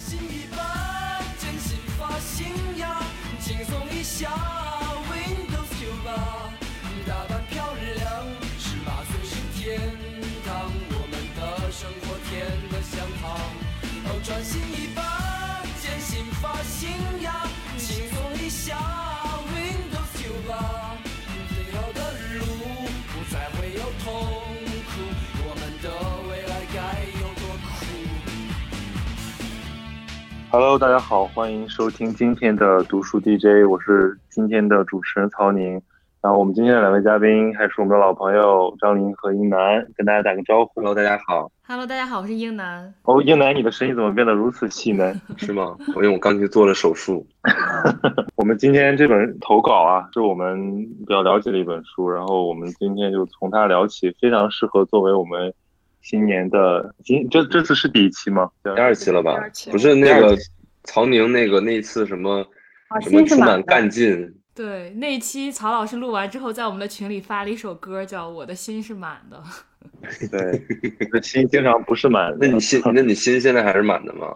[0.00, 3.02] 新一半，真心发型呀，
[3.38, 4.30] 轻松一下
[5.10, 6.50] ，Windows 九八，
[7.06, 8.24] 打扮漂亮，
[8.58, 9.78] 十八岁是天
[10.46, 13.38] 堂，我们的生活甜得像糖。
[14.06, 15.04] 哦，穿新一半，
[15.82, 16.90] 真心发型
[17.22, 17.46] 呀，
[17.78, 18.78] 轻松一下
[30.52, 35.80] Hello，大家好，欢迎收听今天的读书 DJ，我是今天的主持人曹宁。
[36.20, 40.80] 然后我们今天的两位嘉宾还是我们的老朋友张琳和英楠，跟大家打个招呼。
[40.80, 42.92] Hello，大家好，Hello，大家好，我是英楠。
[43.04, 45.14] 哦，英楠，你的声音怎么变得如此细呢？
[45.36, 45.76] 是吗？
[45.94, 47.24] 我因为我刚去做了手术。
[48.34, 50.58] 我们今天这本投稿啊，是我们
[51.06, 55.54] 比较了解的一本书，然后我们今天就从它聊起，非常适合作为我们
[56.00, 58.50] 新年的今这这次是第一期吗？
[58.62, 59.36] 第二期了吧
[59.70, 60.36] 不是那个
[60.84, 62.46] 曹宁那个那次什么
[62.88, 63.62] 啊，什么充满。
[63.62, 69.42] 干劲，对，那一期曹老师录完之后，在我们的群里发了一首歌，叫《我的心是满的》。
[70.30, 70.62] 对，
[71.12, 72.38] 我的心经常不是满的。
[72.40, 74.34] 那你心 那你心现在还是满的吗？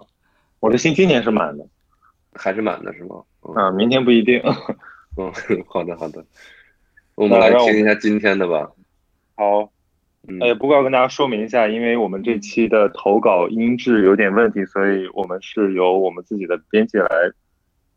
[0.61, 1.67] 我的心今年是满的
[2.33, 3.23] 还是满的是吗？
[3.43, 4.41] 嗯啊，明天不一定。
[5.17, 5.33] 嗯，
[5.69, 6.25] 好的好的，
[7.15, 8.71] 我们来听一下今天的吧。
[9.37, 9.71] 好，
[10.27, 17.09] 嗯，哎，不过要跟大家说明一下，因为我们这期的投稿音质有点问题，所以我们是由我们自己的编辑来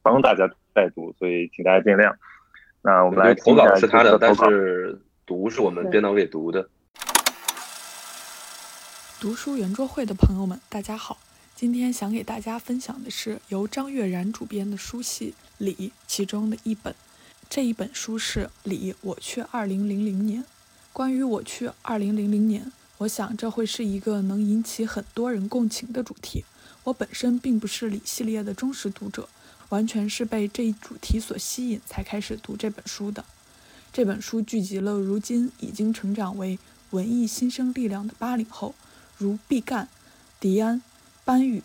[0.02, 2.14] 帮大家代读，所以请大家见谅。
[2.81, 6.67] 那我们来投稿是他的，但是读是我们编导给读的。
[9.19, 11.17] 读书圆桌会的朋友们，大家好！
[11.56, 15.73] 今天想给大家分享的是由张悦然主编的书系《礼》
[16.06, 16.94] 其中的一本。
[17.50, 20.44] 这一本书是《礼我去二零零零年》。
[20.98, 26.44] 关于我去2000年，我想这会是一个能引起很多人共情的主题。
[26.86, 29.30] 我本身并不是李系列的忠实读者，
[29.70, 33.23] 完全是被这一主题所吸引才开始读这本书的。
[33.94, 36.57] 这本书聚集了如今已经成长为
[36.90, 38.74] 文艺新生力量的八零后，
[39.19, 39.88] 如毕赣、
[40.40, 40.81] 迪安、
[41.24, 41.62] 班宇。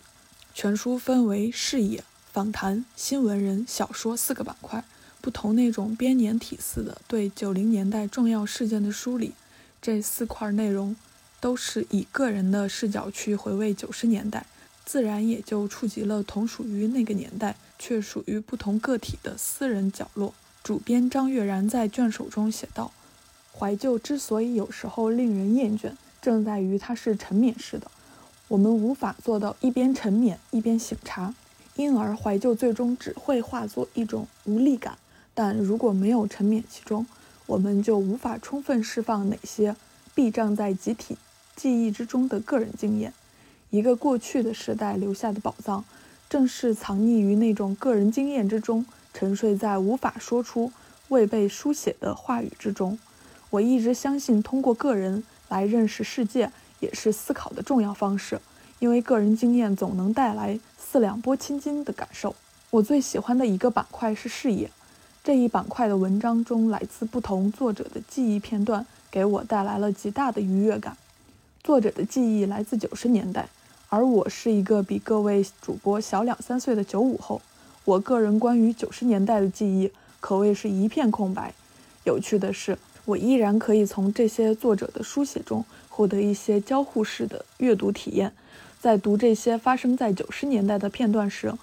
[0.53, 4.85] 全书分为视野、访谈、新闻人、小说四个板块，
[5.23, 9.33] 不同那种编年体似的对九零年代重要事件的梳理。
[9.81, 10.95] 这四块内容
[11.41, 14.45] 都是以个人的视角去回味九十年代，
[14.85, 20.35] 自然也就触及了同属于那个年代却属于不同个体的私人角落。
[20.63, 22.93] 主编张悦然在卷首中写道
[23.57, 27.91] ：“怀旧之所以有时候令人厌倦，正在于它是沉湎式的。
[28.47, 31.35] 我们无法做到一边沉湎一边醒察，
[31.75, 34.97] 因而怀旧最终只会化作一种无力感。
[35.35, 37.07] 但如果没有沉湎其中，
[37.47, 39.75] 我们就无法充分释放哪些
[40.15, 41.17] 避障在集体
[41.57, 43.13] 记忆之中的个人经验。
[43.71, 45.85] 一个过去的时代留下的宝藏，
[46.29, 48.85] 正是藏匿于那种个人经验之中，
[49.15, 50.71] 沉睡在无法说出、
[51.09, 52.99] 未被书写的话语之中。
[53.51, 56.51] 我一直相信，通过个人来认识世界，
[56.81, 58.41] 也是思考的重要方式，
[58.79, 62.35] 因为个人经验总能带来四两拨千斤的感受。
[62.71, 64.71] 我最喜欢的一个板块是视野，
[65.25, 70.97] 这一板块的文章中来自不同作者的记忆片段，给我带来了极大的愉悦感。
[71.63, 73.49] 作者的记忆来自九十年代，
[73.89, 77.41] 而我是一个比各位主播小两三岁的九五后。
[77.85, 81.55] 我个人关于九十年代的记忆可谓是一片空白。
[82.03, 88.33] 有趣的是，我依然可以从这些作者的书写中获得一些交互式的阅读体验。
[88.81, 91.55] 在读这些发生在九十年代的片段时，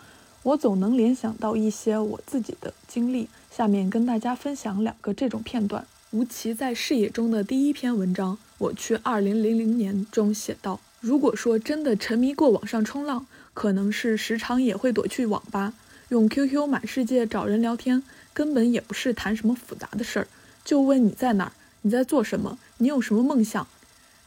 [0.43, 3.27] 我总能联想到一些我自己的经历。
[3.49, 5.85] 下面跟大家分享两个这种片段。
[6.11, 15.73] 吴奇在视野中的第一篇文章《我去2000年》中写道：“如果说真的沉迷过网上冲浪，可能是时常也会躲去网吧，
[16.09, 18.01] 用 QQ 满世界找人聊天，
[18.33, 20.27] 根本也不是谈什么复杂的事儿，
[20.63, 21.51] 就问你在哪儿，
[21.83, 23.67] 你在做什么，你有什么梦想，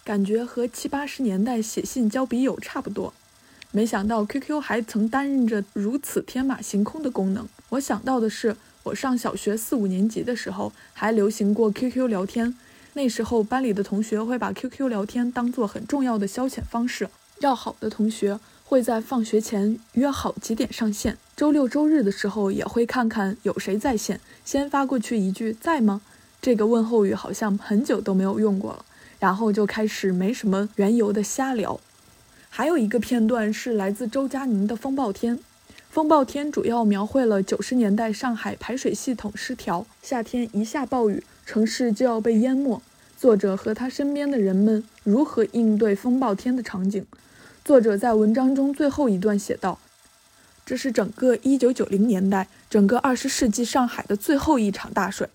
[0.04, 3.12] 感觉和七八十年代写信交笔友差不多。
[3.72, 7.48] 没想到 QQ 还曾担任着如此天马行空的功能。
[7.70, 8.54] 我想到的是，
[8.84, 12.56] 我上小学四五年级的时候还流行过 QQ 聊天，
[12.94, 17.08] 那时候班里的同学会把 QQ 聊天当做很重要的消遣方式，
[17.40, 26.00] 要好的同学会在放学前约好几点上线，周六周日的时候也会看看有谁在线，先发过去一句“在吗”，
[26.42, 28.84] 这个问候语好像很久都没有用过了，
[29.20, 31.78] 然后就开始没什么缘由的瞎聊。
[32.50, 35.36] 还有一个片段是来自周佳宁的《风暴天》，
[35.92, 42.80] 《风暴天》主要描绘了九十年代上海排水系统失调，夏天一下暴雨，城市就要被淹没。
[43.18, 47.04] 作者和他身边的人们如何应对风暴天的场景。
[47.62, 49.78] 作者在文章中最后一段写道
[50.64, 55.28] ：“这是整个1990年代、整个20世纪上海的最后一场大水。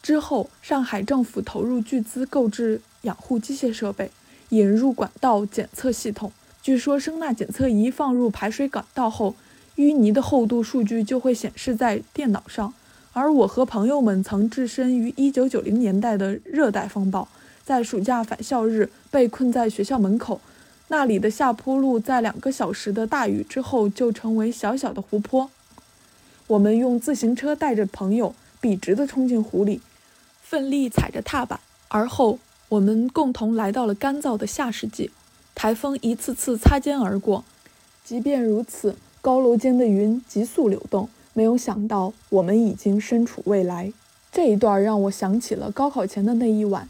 [0.00, 4.12] 之后，上海政府投入巨资购置养护机械设备，
[4.50, 6.30] 引入管道检测系统。
[6.62, 9.34] 据说，声呐检测仪放入排水管道后，
[9.76, 12.74] 淤泥的厚度数据就会显示在电脑上。
[13.12, 17.28] 而我和朋友们曾置身于1990年代的热带风暴，
[17.64, 20.40] 在暑假返校日被困在学校门口，
[20.88, 25.50] 那里的下坡路在两个小时的大雨之后就成为小小的湖泊。
[26.48, 29.80] 我们用自行车带着朋友笔直地冲进湖里。
[30.42, 31.58] 奋力踩着踏板，
[31.88, 32.38] 而后
[32.68, 35.10] 我们共同来到了干燥的夏世纪。
[35.56, 37.44] 台风一次次擦肩而过，
[38.04, 38.94] 即便如此，
[39.26, 41.08] 高楼间的云急速流动。
[41.32, 43.92] 没有想到，我们已经身处未来。
[44.30, 46.88] 这一段让我想起了高考前的那一晚，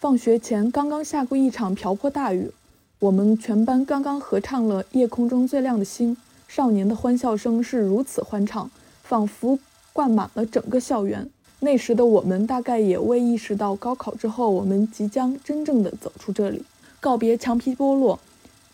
[0.00, 2.50] 放学前刚刚下过一场瓢泼大雨，
[2.98, 6.16] 我们全班刚刚合唱了《夜空中最亮的星》，
[6.48, 8.68] 少年的欢笑声是如此欢畅，
[9.04, 9.56] 仿佛
[9.92, 11.30] 灌满了整个校园。
[11.60, 16.64] 那时的我们大概也未意识到，高考之后我们即将真正的走出这里，
[16.98, 18.18] 告别墙皮剥落、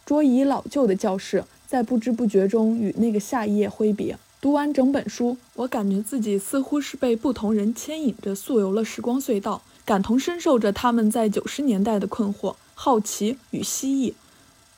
[0.06, 4.18] 桌椅老旧的教室，在不知不觉中与那个夏夜挥别。
[4.42, 14.12] 读完整本书，我感觉自己似乎是被不同人牵引着溯游了时光隧道，感同身受着他们在九十年代的困惑、好奇与蜥蜴，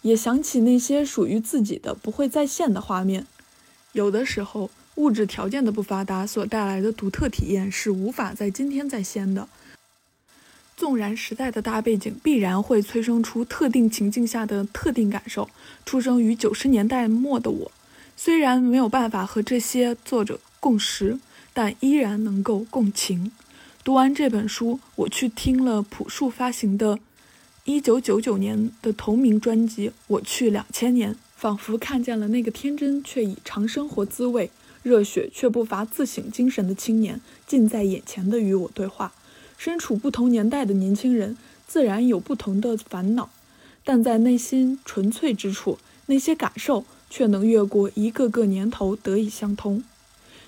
[0.02, 3.26] 也想起那些属于自己的不会再现的画面。
[3.90, 4.70] 有的时候。
[4.96, 9.48] 物质条件的不发达所带来的独特体验是无法在今天再现的。
[10.76, 15.48] 纵然时代的大背景必然会催生出特定情境下的特定感受，
[15.86, 17.72] 出生于九十年代末的我，
[18.16, 21.18] 虽然没有办法和这些作者共识，
[21.52, 23.30] 但依然能够共情。
[23.84, 26.98] 读完这本书，我去听了朴树发行的
[27.66, 34.50] 1999年的同名专辑《我去两千年》，仿佛看见了那个天真却已尝生活滋味。
[34.82, 39.12] 热血却不乏自省精神的青年，近在眼前的与我对话。
[39.64, 43.30] 身处不同年代的年轻人，自然有不同的烦恼，
[43.82, 49.82] 但在内心纯粹之处，那些感受却能越过一个个年头得以相通。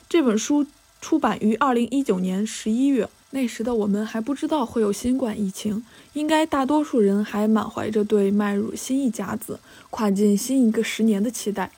[0.06, 0.66] 这本书
[1.00, 5.82] 出版于二零一九年十一月，那时的我们还不知道会有新冠疫情，
[6.12, 9.58] 应该大多数人还满怀着对迈入新一甲子、
[9.88, 11.70] 跨进新一个十年的期待。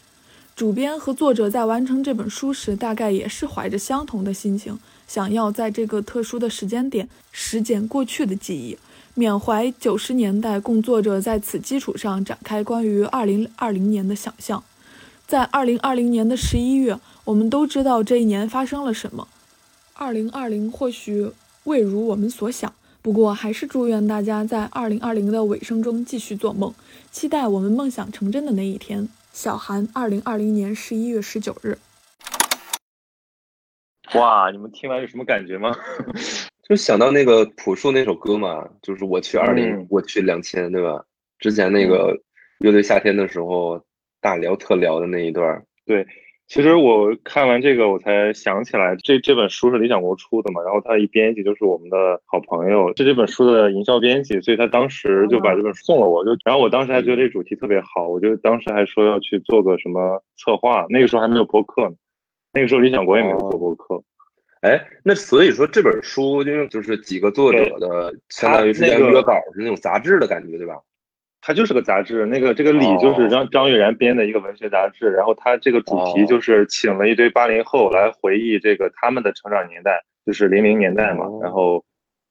[0.56, 4.76] 主编和作者在完成这本书时，大概也是怀着相同的心情，
[5.09, 8.79] 想要在这个特殊的时间点拾捡过去的记忆，
[9.15, 14.63] 缅怀九十年代，供作者在此基础上展开关于二零二零年的想象。
[15.27, 19.27] 在二零二零年的十一月，我们都知道这一年发生了什么。
[19.95, 21.33] 二零二零或许
[21.65, 22.73] 未如我们所想，
[23.03, 26.73] 不过还是祝愿大家在二零二零的尾声中继续做梦，
[27.11, 29.09] 期待我们梦想成真的那一天。
[29.33, 31.79] 小韩，二零二零年十一月十九日。
[34.19, 35.75] 哇，你们听完有什么感觉吗？
[36.69, 41.05] 就想到那个朴树那首歌嘛，就是我去二零，我去两千，对吧？
[41.39, 42.17] 之前那个
[42.59, 43.83] 乐队夏天的时候
[44.21, 46.07] 大聊特聊的那一段，对。
[46.47, 61.95] 其实我看完这个，我才想起来，这这本书是李想国出的嘛，然后他一编辑就是我们的好朋友，是这本书的营销编辑，所以他当时就把这本书送了我，就然后我当时还觉得这主题特别好，我就当时还说要去做个什么策划，那个时候还没有播客呢，
[62.52, 64.02] 那个时候李想国也没有做播客，
[64.61, 70.81] 哎，那所以说这本书就就是几个作者的，相当于是约稿是那种杂志的感觉，对吧？
[71.40, 81.85] 它就是个杂志，那个这个李就是张张悦然编的一个文学杂志，然后他这个主题就是请了一堆八零后来回忆这个他们的成长年代，就是零零年代嘛，然后，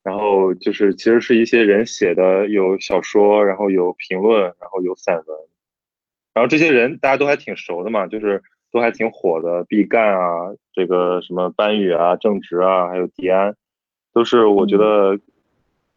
[0.04, 5.24] 然后就是其实是一些人写的，有小说，然后有评论，然后有散文，
[6.34, 13.54] 然后这些人大家都还挺熟的嘛，就是都还挺火的，毕赣啊，这个什么班宇啊，郑执啊，还有迪安，
[14.12, 15.18] 都是我觉得。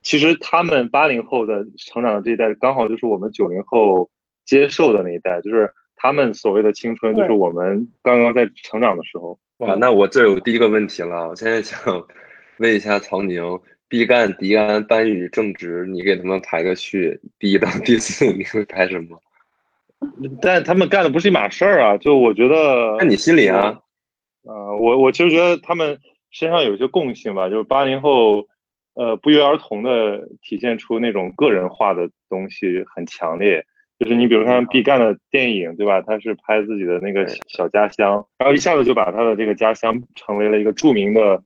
[0.04, 4.10] 其实他们八零后的成长的这一代，刚好就是我们九零后
[4.44, 9.38] 接受的那一代，就是他们所谓的青春，就是我们刚刚在成长的时候。
[9.58, 11.80] 哇，那我这有第一个问题了，我现在想
[12.58, 13.44] 问一下曹宁，
[13.88, 19.22] 毕赣、迪安、班宇、郑执，你给他们排个序，第一到第四，你会排什么？
[20.42, 22.98] 但他们干的不是一码事儿啊，就我觉得。
[22.98, 23.80] 那你心里啊？
[24.44, 26.00] 呃，我我其实觉得他们
[26.32, 28.48] 身上有一些共性吧，就是八零后。
[28.94, 33.66] 呃，不约而同的体现出那种个人化的东西很强烈，
[33.98, 36.02] 就是你比如像毕赣的电影，对吧？
[36.02, 41.42] 他是拍自己的那个小家乡，然后一下子就把他的这个家乡成为了一个著名的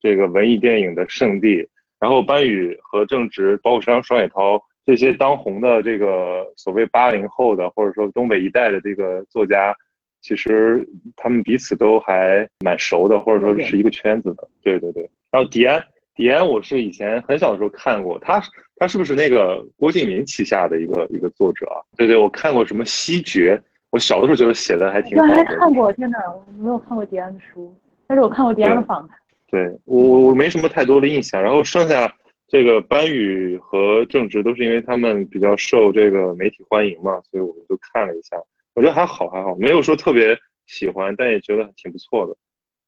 [0.00, 1.68] 这个文艺电影的圣地。
[2.00, 9.74] 然后班宇和郑执，包括像双雪涛这些当红的这个所谓八零后的或者说东北一代的这个作家，
[10.20, 10.86] 其实
[11.16, 14.48] 他们彼此都还蛮熟的，或者说是一个圈子的。
[14.62, 15.08] 对对对。
[15.30, 15.82] 然后迪安，
[16.14, 18.42] 迪安，我是以前很小的时候看过，他
[18.76, 21.78] 他是不是那个郭敬明旗下的一个一个作者啊？
[21.96, 23.56] 对对，我看过什么《西决》，
[23.90, 25.34] 我小的时候觉得写的还挺好的。
[25.34, 27.72] 还看过，天哪，我没有看过迪安的书，
[28.06, 29.16] 但是我看过迪安的访谈。
[29.48, 32.12] 对我我没什么太多的印象，然后剩下
[32.52, 38.36] 这个班宇和郑直都是因为他们比较受这个媒体欢迎嘛，所以我们就看了一下，
[38.74, 42.36] 我觉得还好还好，没有说特别喜欢，但也觉得挺不错的。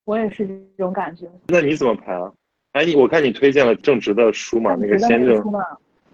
[0.04, 1.26] 我也是这种感觉。
[1.48, 2.30] 那你怎么排啊？
[2.72, 5.42] 哎，你我看你推荐了郑直的书嘛，那个先生。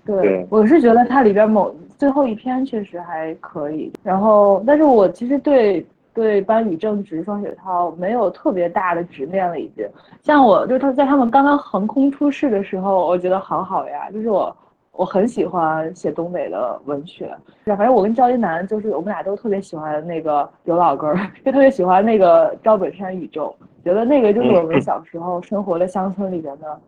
[0.07, 5.85] 对，我是觉得它里边某最后一篇确实还可以，然后但是我其实对。
[6.12, 9.88] 对班宇正直双雪涛没有特别大的执念了，已经。
[10.23, 14.11] 像我，就是他在他们刚刚横空出世的时候，我觉得好好呀。
[14.11, 14.55] 就是我，
[14.93, 17.31] 我很喜欢写东北的文学。
[17.64, 21.14] 反正我跟赵一楠，就是我们俩都特别喜欢那个刘老根，
[21.45, 26.81] 就特别喜欢那个赵本山宇宙，觉得那个就是我们小时候生活的乡村里边的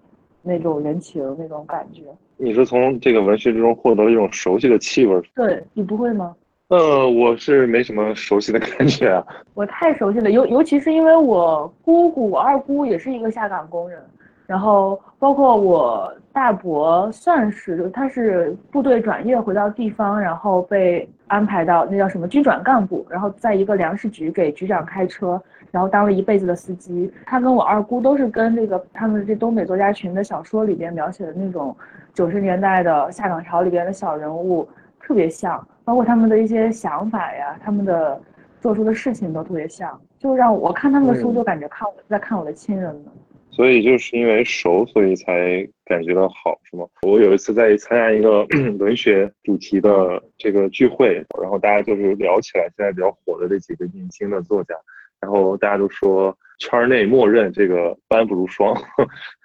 [0.42, 2.02] 那种人情那种感觉。
[2.36, 5.22] 你是从这个文学之中获得了一种熟悉的气味？
[5.36, 6.34] 对你不会吗？
[6.72, 9.22] 呃，我是没什么熟悉的感觉啊。
[9.52, 14.02] 我太熟悉了，尤尤其是因为我姑姑、我二姑也是一个下岗工人，
[14.46, 25.38] 然后包括我大伯，算是就他是部队转业回到地方，然后被安排到那叫什么军转干部，然后在一个粮食局给局长开车，
[25.70, 27.12] 然后当了一辈子的司机。
[27.26, 31.76] 他跟我二姑都是跟这个他们这东北作家群的小说里边描写的那种
[32.14, 34.66] 九十年代的下岗潮里边的小人物
[34.98, 35.62] 特别像。
[35.84, 38.20] 包括他们的一些想法呀，他们的
[38.60, 43.10] 做出的事情都特别像，就让我看他们的书，就感觉看我在看我的亲人呢。
[43.50, 46.86] 所以就是因为熟，所以才感觉到好，是吗？
[47.06, 48.46] 我有一次在参加一个
[48.80, 54.74] 文学主题的这个聚会，然后大家就是聊起来现在比较火的这几个年轻的作家，
[55.20, 58.74] 然后大家都说圈内默认这个班不如双。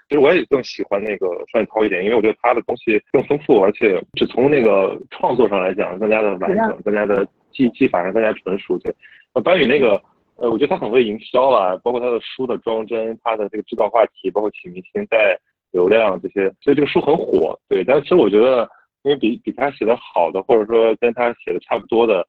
[0.10, 8.78] 其实我也更喜欢那个双雪涛一点，因为我觉得他的东西更丰富，而且只从那个创作上来讲更加的完整，更加的技技法上更加纯熟。
[8.80, 8.94] 对，
[9.34, 10.02] 那班宇那个，
[10.38, 15.38] 呃，我觉得他很会营销啊，包括他的书的装帧，他的这个制造话题，包括起明星带
[15.72, 17.60] 流量这些，所以这个书很火。
[17.68, 18.70] 对，但其实我觉得，
[19.04, 22.26] 因为比比他写的好的，或者说跟他写的差不多的。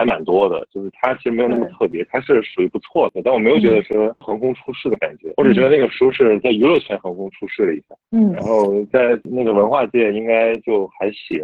[0.00, 11.38] 还蛮多的，就是他其实没有那么特别，他是属于不错的，但我没有觉得是横空出世的感觉，我只觉得那个书是在娱乐圈横空出世了一下，嗯，然后在那个文化界应该就还行，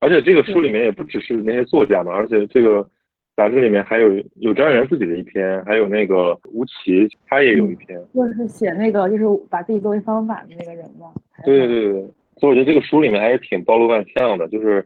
[0.00, 2.88] 而且这个书里面也不只是那些作家嘛，而且这个
[3.36, 11.12] 杂志里面还有有张元自己的一篇，还有那个吴奇他也有一篇，就是写那个就是把自己作为方法的那个人嘛，
[11.44, 12.00] 对对对对，
[12.38, 14.82] 所以我觉得这个书里面还是挺包罗万象的，就是。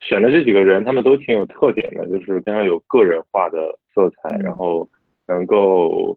[0.00, 4.88] 选的这几个人，他们都挺有特点的，就是非常有个人化的色彩，然后
[5.26, 6.16] 能够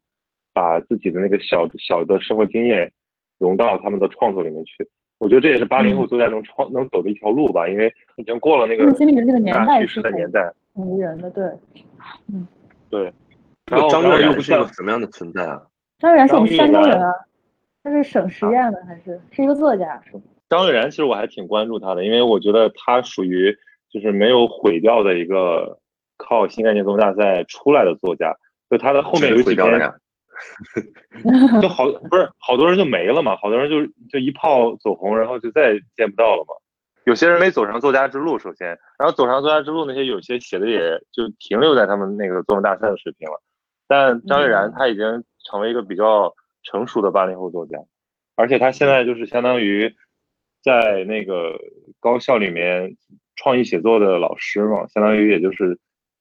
[0.53, 2.91] 把自己的那个小小的生活经验
[3.39, 4.87] 融到他们的创作里面去。
[5.17, 11.43] 我觉得这也是八零后作家能创能走的一条路吧，因为已经过了那个经历的这个年代是的年代，无人的对，
[12.31, 12.47] 嗯，
[12.89, 13.11] 对。
[13.71, 15.61] 然后张悦然是一个什么样的存在啊？
[15.97, 17.11] 张悦然是我们山东人啊，
[17.83, 20.01] 他是省实验的还是是一个作家？
[20.49, 23.57] 张悦然其实我还挺关注他的，因为我觉得他属于。
[23.91, 25.79] 就是没有毁掉的一个
[26.17, 28.35] 靠新概念作文大赛出来的作家，
[28.69, 29.65] 就他的后面有几篇，
[31.61, 36.55] 就好不是好多人就没了嘛，好多人就就一炮走红，然后就再也见不到了嘛。
[37.05, 38.67] 有些人没走上作家之路，首先，
[38.97, 43.41] 然后走上作家之路那些有些写的也就停留在他们那个作文大赛的水平了。
[43.87, 46.33] 但张悦然他已经成为一个比较
[46.63, 47.77] 成熟的八零后作家，
[48.35, 49.93] 而且他现在就是相当于
[50.63, 51.59] 在那个
[51.99, 52.95] 高校里面。
[53.35, 55.79] 创意写作的老师嘛，相当于也就是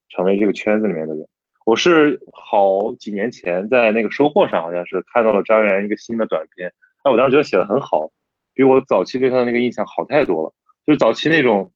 [0.09, 1.27] 成为这个圈子里面的人。
[1.67, 8.11] 我是好几年前在那个收获上，好像是看到了张元一个新的短篇，哎，我当时觉得写的很好，
[8.55, 10.55] 比我早期对他的那个印象好太多了。
[10.87, 11.71] 就是早期那种，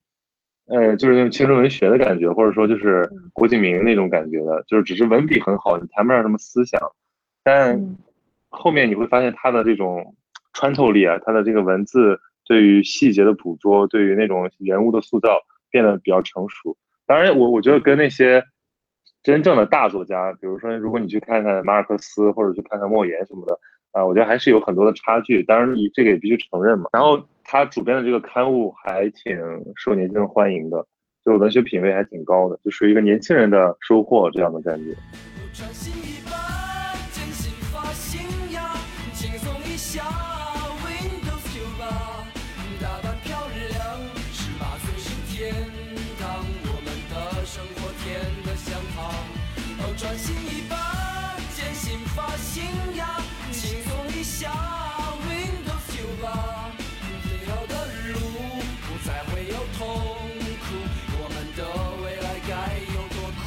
[0.66, 6.80] 呃，就是那种青春文学的感觉，或者说就是郭敬明那种感觉的，就是只是文笔很好，你谈不上什么思想。
[7.42, 7.96] 但
[8.48, 10.16] 后面你会发现他的这种
[10.54, 12.18] 穿透力啊，他的这个文字。
[12.44, 16.76] 对于细节的捕捉，对于那种人物的塑造变得比较成熟。
[17.06, 18.44] 当然，我我觉得跟那些
[19.22, 23.58] 真正的大作家，比如说，如果你去看看马尔克斯或者去看看莫言什么的，
[23.92, 25.42] 啊，我觉得还是有很多的差距。
[25.42, 26.90] 当然，你这个也必须承认嘛。
[26.92, 29.38] 然后他主编的这个刊物还挺
[29.76, 30.86] 受年轻人欢迎的，
[31.24, 34.94] 就文学品味还挺高的，就属于一个年轻人的收获这样的感觉。
[50.14, 50.78] 转新一版，
[51.56, 52.62] 剪新发型
[52.94, 53.04] 呀，
[53.50, 54.48] 轻松一下
[55.26, 56.70] ，Windows 九八，
[57.24, 57.74] 最好的
[58.12, 58.20] 路
[58.86, 59.82] 不再会有痛
[60.62, 60.78] 苦，
[61.18, 61.60] 我们的
[62.04, 62.54] 未来该
[62.94, 63.42] 有多酷？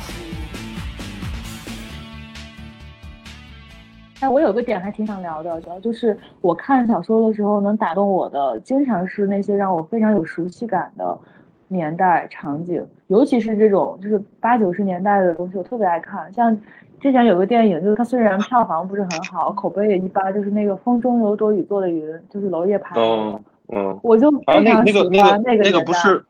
[4.20, 11.18] 哎，我有个点还挺想聊的，主要就是我看小说的时候，能打动我的，经常是那些让我非常有熟悉感的
[11.68, 16.32] 年代场景，尤其是这种就是八九十年代的东西，我特别爱看。
[16.32, 16.58] 像
[17.00, 23.40] 之前有个电影，就是它虽然票房不是很好，口碑也一般，就是那个《风中有朵雨做的云》，就是娄烨拍的，哦，
[23.74, 26.24] 嗯，我就啊，非常喜那个那个欢那个那个不是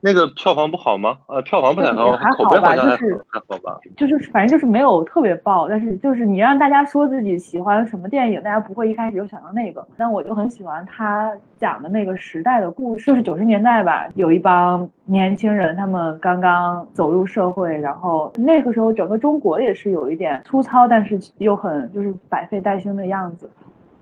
[0.00, 1.18] 那个票房不好吗？
[1.26, 3.78] 呃，票房不太也好，还好吧就是还好吧。
[3.96, 9.84] 就是反正就是没有特别爆，但是就是你让大家说自己喜欢什么电影，大家不会一开始就想到那个。
[9.96, 23.50] 但我就很喜欢他讲的那个时代的故事，就是九十年代吧，有一帮年轻人，他们刚刚走入社会，然后那个时候整个中国也是有一点粗糙，但是又很就是百废待兴的样子。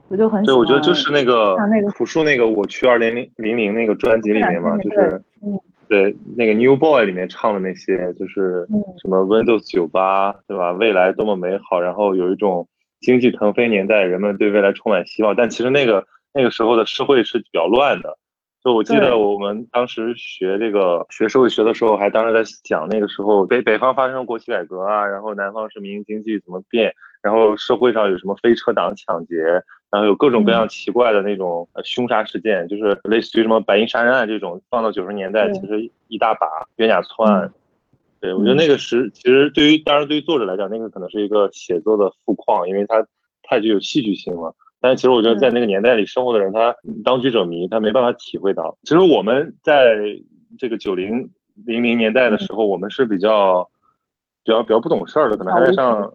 [0.09, 0.61] 我就很喜对，欢。
[0.61, 5.59] 我觉得就是那个像那个朴树那个《我去二零零零零》那个专辑里面嘛，就是嗯
[5.95, 10.73] 对那个 New Boy 里面唱的那些，就是嗯什么 Windows 九八，对吧？
[10.73, 12.67] 未来多么美好，然后有一种
[13.01, 15.37] 经济腾飞年代，人们对未来充满希望。
[15.37, 18.19] 但其实那个那个时候的社会是比较乱的。
[18.65, 26.93] 就我记得我们当时学这个学社会学的时候，还当时在讲那个时候北北方发生国企改革啊，然后南方是民营经济怎么变，
[27.25, 29.37] 然后社会上有什么飞车党抢劫，
[29.91, 37.51] 然后有各种各样奇怪的那种呃凶杀事件，就是类似于什么白银杀人案这种，放到九十年代其实一大把冤假错案。
[38.21, 43.07] 对，我觉得嗯那个是其实对于当然对于作者来讲，那个可能是一个写作的富矿，因为它
[43.43, 44.55] 太具有戏剧性了。
[44.81, 48.77] 但是其实我觉得在那个年代里生活的人，他当局者迷，他没办法体会到。
[48.83, 49.97] 其实我们在
[50.59, 51.31] 这个九零
[51.65, 53.67] 零零年代的时候，我们是比较
[54.45, 56.13] 比较比较不懂事儿的，可能还在上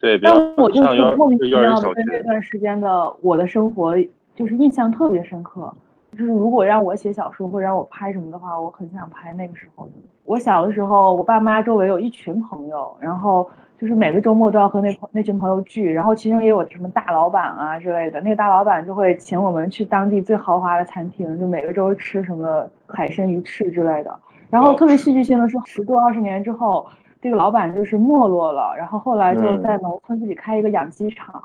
[0.00, 0.18] 对。
[0.18, 0.82] 但我就
[1.16, 2.22] 莫名其妙的跟这。
[2.22, 3.94] 段时间的我的生活，
[4.34, 5.72] 就是印象特别深刻。
[6.12, 9.92] 就是如果让我写小说或者让我拍什么的话，我很想拍那个时候的。
[10.24, 18.18] 我小的时候，我爸妈周围有一群朋友，然后就是每个周末都要和那那群朋友聚，然后其中也有什么大老板啊之类的。
[18.22, 24.18] 那个大老板就会请我们去当地最豪华的餐厅，就每个周吃什么海参、鱼翅之类的。
[24.48, 26.86] 然后特别戏剧性的是，十多二十年之后，
[27.20, 31.42] 这个老板就是没落了，然后后来就嗯在农村自己开一个养鸡场，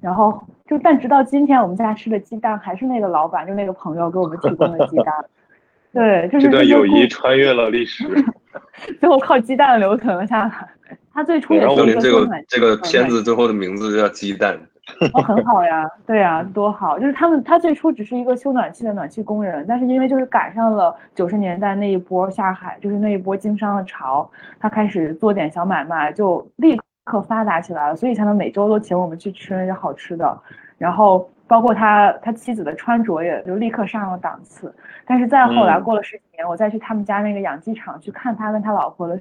[0.00, 5.14] 然后就但直到今天，我们家吃的鸡蛋还是那个老板，就那个朋友给我们提供的鸡蛋。
[5.92, 8.04] 对，就是这段友谊穿越了历史。
[9.00, 10.68] 最后靠鸡蛋留存了下来。
[11.14, 14.60] 他最初也然后是一就你这个这个片子最后的名字叫鸡蛋，
[15.14, 16.98] 哦，很好呀，对呀，多好！
[16.98, 30.40] 就是他们，他最初只是一个修暖气的暖气工人，但是因为就是赶上了九十年代那一波下海，就是那一波经商的潮，他开始做点小买卖，就立刻发达起来了，所以才能每周都请我们去吃那些好吃的，
[30.78, 34.72] 然后包括他他妻子的穿着也就立刻上了档次。
[35.04, 39.18] 但是再后来嗯过了十几年，我再去他们家那个养鸡场去看他跟他老婆的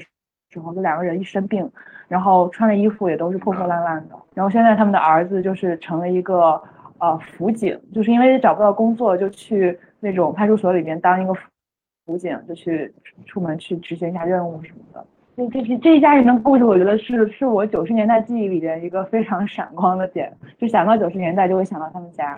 [0.61, 1.69] 时候，就两个人一生病，
[2.07, 4.15] 然后穿的衣服也都是破破烂烂的。
[4.33, 6.61] 然后现在他们的儿子就是成了一个
[6.99, 12.93] 呃辅警，就是因为找不到工作，就去那种派出所里面当一个辅警，就去
[13.25, 15.05] 出门去执行一下任务什么的。
[15.37, 22.37] 这这这这一家人的故事，我觉得是是我九十年代记忆里边一个非常闪光的点，就想到九十年代就会想到他们家。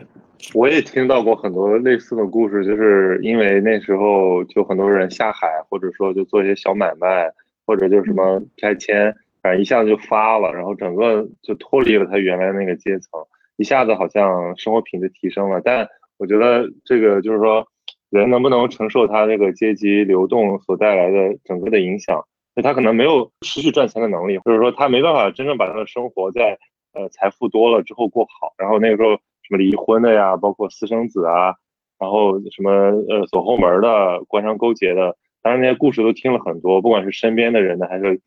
[0.56, 7.32] 我也听到过很多类似的故事，就是因为那时候就很多人下海，或者说就做一些小买卖，
[7.68, 13.22] 或者就是什么拆迁，反正一下子就发了，然后整个就脱离了他原来那个阶层，
[13.58, 15.62] 一下子好像生活品质提升了。
[15.62, 17.68] 但我觉得这个就是说，
[18.10, 22.24] 人能不能承受他这个阶级流动所带来的整个的影响？
[22.56, 26.58] 就他可能没有持续赚钱的能力，或者说他没办法真正把他的生活在
[26.94, 28.54] 呃财富多了之后过好。
[28.58, 29.12] 然后那个时候
[29.44, 31.54] 什么离婚的呀，包括私生子啊，
[32.00, 35.16] 然后什么呃走后门的、官商勾结的，
[35.48, 38.20] 当然那些故事都听了很多，不管是身边的人的，还是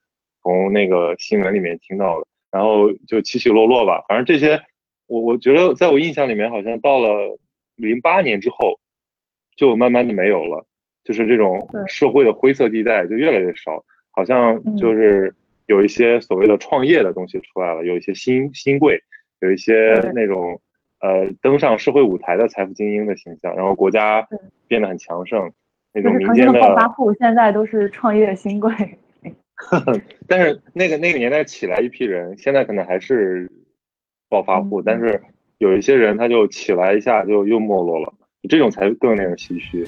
[0.42, 4.02] 从那个新闻里面听到的，然后就起起落落吧。
[4.08, 4.58] 反正这些，
[5.06, 7.38] 我我觉得在我印象里面，好像到了
[7.76, 8.80] 零八年之后，
[9.54, 10.64] 就慢慢的没有了，
[11.04, 13.84] 就是这种社会的灰色地带就越来越少。
[14.12, 15.34] 好像就是
[15.66, 18.98] 有一些所谓的创业的东西出来了，有一些新新贵，
[19.42, 20.58] 有一些那种
[21.00, 24.26] 呃登上社会舞台的财富精英的形象，然后国家
[24.66, 25.52] 变得很强盛，
[25.92, 28.72] 那个民间的暴发户现在都是创业新贵，
[30.28, 33.50] 但是那个那个年代起来一批人，现在可能还是
[34.28, 35.20] 暴发户，但是
[35.58, 38.14] 有一些人他就起来一下就又没落了，
[38.48, 39.86] 这种才更令人唏嘘。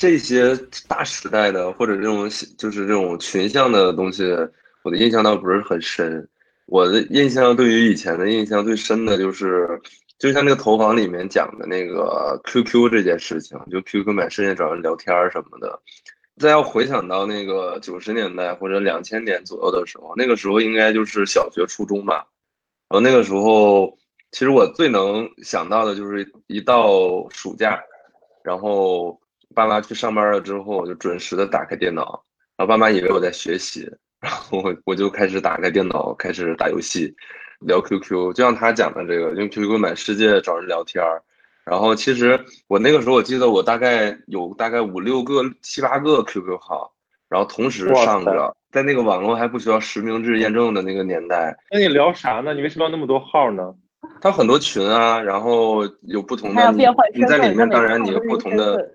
[0.00, 0.56] 这些
[0.88, 4.24] 大时代的或者这种就是这种群像的东西，
[4.82, 6.26] 我的印象倒不是很深。
[6.64, 9.78] 我的印象对于以前的印象最深的就是，
[10.18, 15.78] 就像那个投房里面讲的那个 QQ 这件事情，就 QQ 满世界找人聊天儿什么的。
[16.38, 22.26] 再要回想到那个九十年代或者两千年左右的时候，那个时候应该就是小学、初中吧。
[22.88, 23.98] 然后那个时候，
[24.32, 27.78] 其实我最能想到的就是一到暑假，
[28.42, 29.20] 然后
[29.54, 32.22] 爸妈去上班了之后，我就准时的打开电脑，
[32.56, 37.14] 然后爸妈以为我在学习，然后我我就开始打开电脑，开始打游戏，
[37.60, 41.22] 聊 QQ，就像他讲的这个，用 QQ 满世界找人聊天儿。
[41.64, 46.92] 然后其实我那个时候，我记得我大概有大概五六个、七八个 QQ 号，
[47.28, 52.54] 然后同时上着，在那个网络还不需要实名制验证的那个年代，那你聊啥呢？
[52.54, 53.74] 你为什么要那么多号呢？
[54.20, 58.92] 它很多群啊，然后有不同的你在里面，当然你有不同的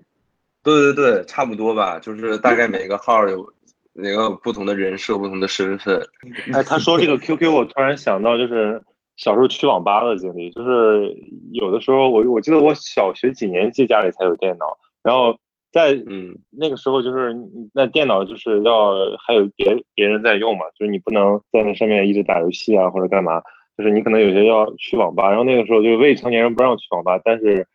[0.66, 3.48] 对对对，差不多吧，就是大概每个号有
[3.92, 6.02] 每个不同的人设、不同的身份。
[6.52, 8.82] 哎，他说这个 QQ，我突然想到，就是
[9.16, 11.16] 小时候去网吧的经历，就是
[11.52, 15.38] 有的时候我我记得我小学几年级家里才有电脑，然后
[15.70, 17.32] 在嗯，那个时候就是
[17.72, 18.92] 那电脑就是要
[19.24, 23.40] 还有别别人在用嘛，就是你不能在那上面一直打游戏啊或者干嘛，
[23.78, 27.66] 就是你可能有些要去网吧，然后那个时候就是未成年人不让去网吧，但是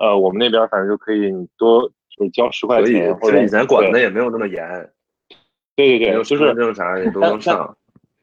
[0.00, 4.90] 呃我们那边反正就可以你多就是交十块所以钱或者所以以前管的也没有那么严，
[5.76, 7.76] 对对对，没有就是身份证啥也都能上。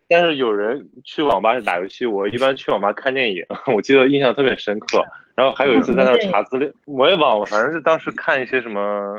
[0.07, 5.03] 但是有人去网吧是打游戏，我一般去网吧看电影，我记得印象特别深刻。
[5.35, 9.15] 然后还有一次在那查资料，我也忘了，反正是当时看一些什么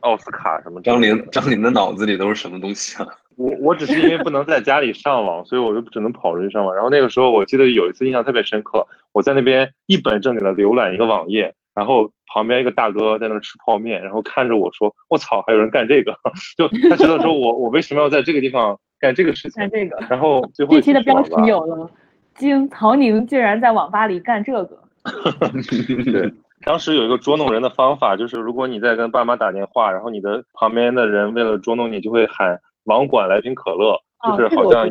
[0.00, 0.80] 奥斯卡什么。
[0.82, 3.06] 张琳张琳的脑子里都是什么东西啊？
[3.36, 6.74] 我我只是因为不能在家里上网，所以我就只能跑出去上网。
[6.74, 16.14] 然后那个时候我记得有一次印象特别深刻，我在那边一本正经的浏览一个网页，然后旁边一个大哥在那儿吃泡面，然后看着我说：“我操，还有人干这个！”
[16.56, 19.70] 就他觉得说我我为什么要在这个地方干这个事情干？
[19.70, 19.96] 这个。
[20.08, 21.90] 然后最后这期的标题有了，
[22.34, 24.78] 经曹宁竟然在网吧里干这个，
[26.04, 26.32] 对，
[26.64, 34.88] 当时有一个捉弄人的方法，就是如果你在跟爸妈打电话，然后你的旁边的人为了捉弄你，就会喊“网管来瓶可乐”，哦就是好像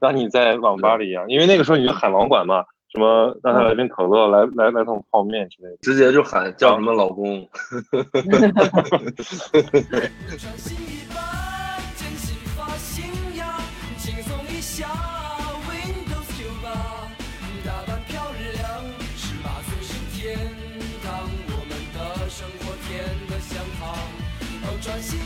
[0.00, 1.28] 让你在网吧里一样。
[1.28, 2.64] 因为那个时候你就喊网管嘛，
[2.96, 5.76] 什么让他来瓶可乐，来来来桶泡面之类的。
[5.82, 7.46] 直接就喊叫什么老公。
[24.80, 25.25] 专 心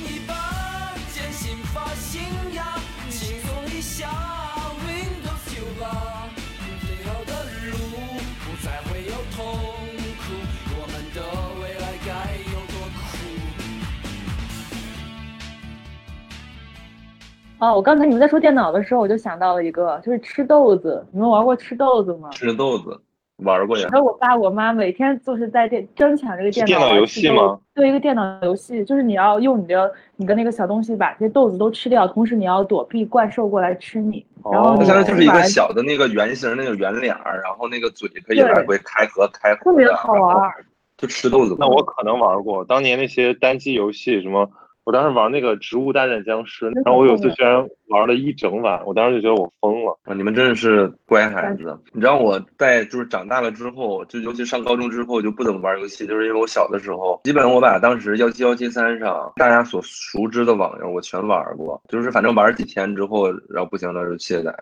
[17.61, 21.07] 哦，我刚才你们在说电脑的时候，我就想到了一个，就是吃豆子。
[21.13, 22.31] 你们玩过吃豆子吗？
[22.31, 22.99] 吃豆子
[23.45, 24.01] 玩过呀然？
[24.01, 27.61] 后我爸我妈每天就是在电争抢这个电脑电脑游戏吗子？
[27.75, 34.25] 对，一个电脑游戏，就是你要用你的你的那个小东西把这些豆子都吃掉，同时你要躲避怪兽过来吃你。
[34.51, 40.51] 然后它相当于就是一个小的那个圆形那个圆脸儿，然后那个嘴可以来回开合开合的，特别好玩。
[40.97, 41.55] 就吃豆子。
[41.59, 44.49] 那我可能玩过，当年那些单机游戏什么。
[44.91, 49.97] 我当时玩那个《植物大战僵尸》，然后我有次居然玩了一整晚，我当时就觉得我疯了。
[50.03, 51.79] 啊，你们真的是乖孩子。
[51.93, 64.53] 你知道我在就是长大了之后，就尤其上高中之后就不怎么玩游戏，就是因为我小的时候，基本我把当时幺七幺七三上大家所熟知的网游我全玩过，就是反正玩几天之后，然后不行了就卸载，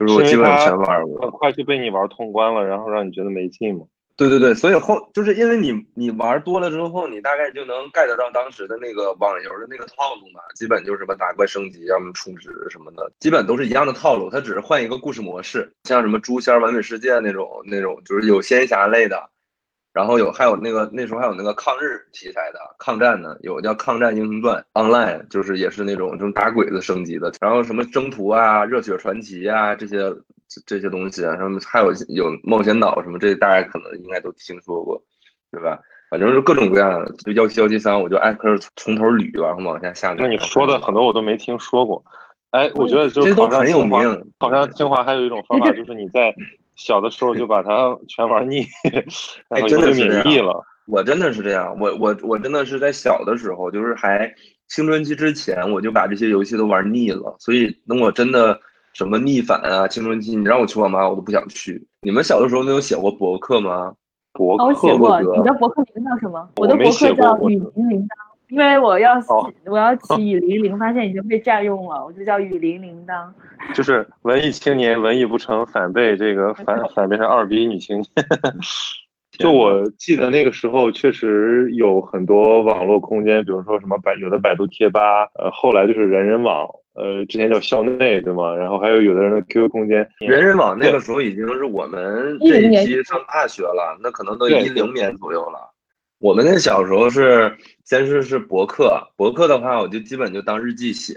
[0.00, 1.20] 就是我基本上全玩过。
[1.20, 3.84] 很快就被你玩通关了，然后让你觉得没劲嘛。
[4.20, 19.30] 对对对，所以后就是因为你你玩多了之后，你大概就能 get 到当时的那个网游的那个套路嘛，基本就是什么打怪升级，要么充值什么的，基本都是一样的套路，它只是换一个故事模式，像什么诛仙、完美世界那种那种，就是有仙侠类的，
[19.94, 30.14] 然后有还有那个那时候还有那个抗日题材的抗战的，有叫《抗战英雄传 Online》，就是也是那种就是打鬼子升级的，然后什么征途啊、热血传奇啊这些
[30.50, 35.00] 这这些东西啊，什么还有有冒险岛什么，这大家可能应该都听说过，
[35.52, 35.78] 对吧？
[36.10, 40.12] 反正是各种各样的，就幺七幺七三，我就挨个从头捋，然后往下下。
[40.18, 42.04] 那你说的很多我都没听说过。
[42.50, 44.32] 哎，我觉得就这都好像很有清华名。
[44.40, 46.34] 好像清华还有一种方法，就是你在
[46.74, 48.66] 小的时候就把它 全玩腻，
[49.48, 50.64] 然后真的就是免疫了。
[50.86, 54.34] 我真的是这样，我我我真的是在小的时候，就是还
[54.66, 57.36] 青春期之前，我就把这些游戏都玩腻了。
[57.38, 58.60] 所以等我真的
[58.94, 61.86] 什么逆反啊，青春期，你让我去网吧，我都不想去。
[62.02, 63.94] 你们小的时候没有写过博客吗？
[64.32, 66.48] 博哦我写过，你的博客名叫什么？
[66.56, 68.08] 我我的博客叫雨林铃铛，
[68.48, 73.28] 因为我要起哦我要起雨林铃，发现已经被占用了，我就叫雨林铃铛。
[73.74, 78.06] 就是文艺青年，文艺不成反被这个反反变成二逼女青年。
[79.38, 86.68] 就我记得那个时候，确实有很多网络空间，比如说什么百有的百度贴吧，呃，后来就是人人网，
[87.00, 88.54] 呃，之前叫校内，对吗？
[88.54, 95.72] 然后还有有的人的 QQ 空间，人人网那个时候已经是我们这一批上大学了，那可能都一零年左右了。
[96.18, 101.14] 我们那小时候是先是是博客，博客的话我就基本就当日记写。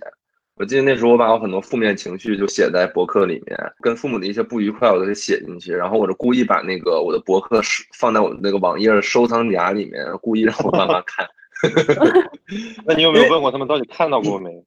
[0.55, 7.59] 我记得那时候我把我很多负面情绪就写在博客里面，跟父母的一些不愉快我都给写进去，然后我就故意把那个我的博客
[7.97, 11.27] 放在我那个网页收藏夹里面，故意让我爸妈看。
[12.85, 14.63] 那你有没有问过他们到底看到过没？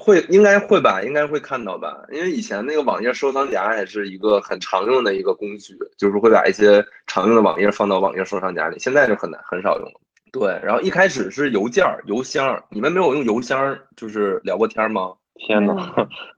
[0.00, 10.00] 会应该会吧，应该会看到吧，因为以前那个网页收藏夹也是一个很常用的一个工具，就是会把一些常用的网页放到网页收藏夹里，现在就很难很少用了。
[10.32, 15.12] 对，然后一开始是邮件儿、邮箱，你们没有用邮箱就是聊过天吗？
[15.34, 15.74] 天哪，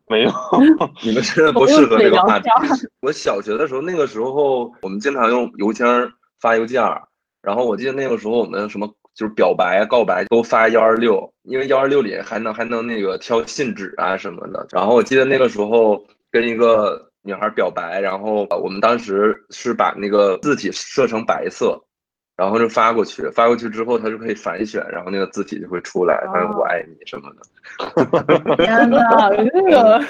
[0.09, 0.31] 没有，
[1.03, 2.49] 你们真的不适合这个话题。
[3.01, 7.03] 我小学的时候，那个时候我们经常用邮箱发邮件儿，
[7.43, 14.67] 然后我记得那个时候我们什么就是表白、告白都发幺二六，因为幺二六里还能还能那个挑信纸啊什么的。
[14.71, 21.81] 然后我记得那个时候跟一个女孩表白，然后我们当时是把那个字体设成白色。
[22.35, 28.57] 然后就发过去，发过去之后，它就可以反选，然后那个字体就会出来，反正我爱你什么的。
[28.65, 30.03] 天哪，这个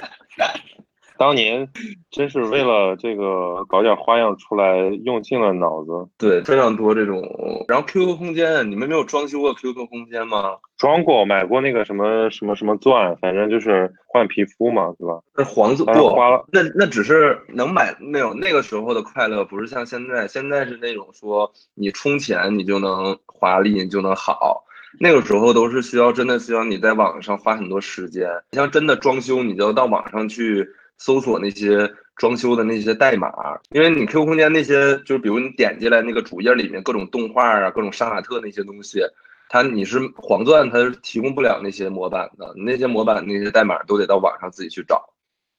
[1.19, 1.69] 当年
[2.11, 5.91] 真是为了这个搞点花样出来，用尽了脑子。
[6.19, 7.23] 对，非常多这种。
[7.69, 10.57] 然后 QQ 空间，你们没有装修过 QQ 空间吗？
[10.79, 15.21] 装过，买过那个什么什么什么钻，反正就是换皮肤嘛，对吧？
[15.37, 24.65] 那黄色不花了，那那只是能买那种那个时候的快乐，不是像现在，现在是那种说你充钱你就能华丽，你就能好。
[25.01, 30.69] 那个时候都是需要真的需要你在网上花很多时间，像真的装修，你就要到网上去
[31.05, 33.29] 搜索那些装修的那些代码，
[33.71, 39.01] 因为你 QQ 空间那些，就是比如你点进来那个主页里面各种动画啊，各种杀马特那些东西。
[39.49, 45.03] 它你是黄钻，它是提供不了那些模板的，那些模板那些代码都得到网上自己去找，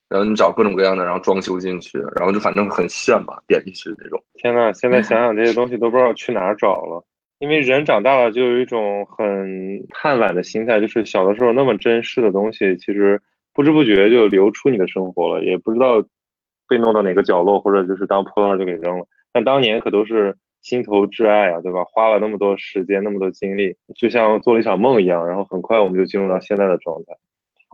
[0.08, 4.23] 然后你找各种各样的，然后装修进去，然后就反正很炫吧，点进去那种。
[4.36, 7.03] 天呐，现在 想想这些东西都不知道去哪儿找了，
[7.39, 13.21] 因为人长大了就有一种很贪婪的心态，就是小的时候那么珍视的东西，其实
[13.53, 16.03] 不知不觉就流出你的生活了，也不知道
[16.67, 19.05] 被弄到哪个角落，或者就是当破烂就给扔了。
[19.31, 20.35] 但当年可都是。
[20.63, 21.83] 心头挚爱啊，对吧？
[21.83, 25.27] 花了那么多时间，那么多精力，就像做了一场梦一样。
[25.27, 27.13] 然后很快我们就进入到现在的状态。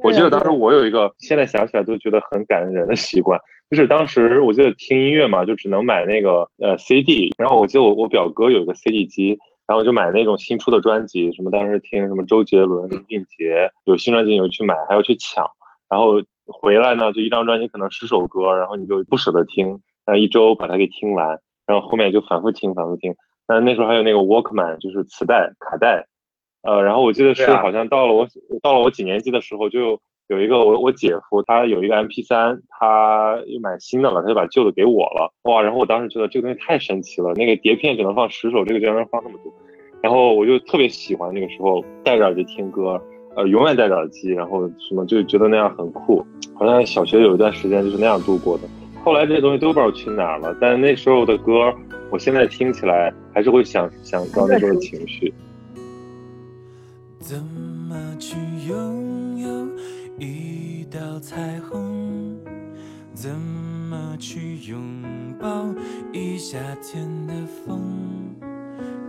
[0.03, 3.39] 我记得当时我有一个，现在想起来都觉得很感人的习惯，
[3.69, 7.31] 就是当时我记得听音乐嘛，就只能买那个呃 CD。
[7.37, 9.37] 然后我记得我我表哥有一个 CD 机，
[9.67, 15.45] 然后就买那种新出的专辑，什么当时听什么周杰伦、林俊杰，有新专辑你就去买，还要去抢。
[15.89, 19.67] 然后回来呢，就一张专辑可能十首歌，然后你就不舍得听，
[20.06, 21.39] 然后一周把它给听完。
[21.65, 23.15] 然后后面就反复听，反复听。
[23.45, 26.08] 但那时候还有那个 Walkman，就是磁带、卡带。
[26.62, 28.28] 呃，然后我记得是好像到了我
[28.62, 35.32] 到了我几年级的时候，就有一个我我姐夫，他有一个 MP 三，他又买新的了，他就把旧的给我了。
[35.43, 35.62] 哇！
[35.62, 39.54] 然后我当时觉得这个东西太神奇了，那个碟片只能放十首，这个居然能放那么多。
[40.02, 43.02] 然后我就特别喜欢那个时候戴着耳机听歌，
[43.35, 46.25] 呃，永远戴着耳机，然后什么就觉得那样很酷。
[46.55, 48.63] 好像小学有一段时间就是那样度过的。
[49.03, 51.73] 后来这些东西都不知道去哪了，但那时候的歌，
[52.09, 55.33] 我现在听起来还是会想想到那时候的情绪。
[57.19, 58.35] 怎么去
[58.67, 59.67] 拥有
[60.17, 62.37] 一道彩虹？
[63.13, 64.81] 怎么去拥
[65.39, 65.65] 抱
[66.13, 67.81] 一夏天的风？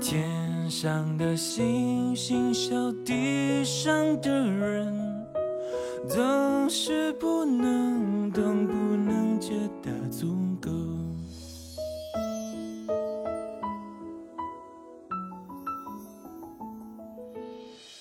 [0.01, 0.29] 天
[0.71, 2.73] 上的星星笑
[3.05, 5.27] 地上的人，
[6.07, 9.53] 总是不能懂，不能觉
[9.83, 10.29] 得足
[10.63, 10.71] 够。